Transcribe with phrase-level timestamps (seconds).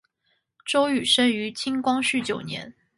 [0.65, 2.73] 周珏生于清光绪九年。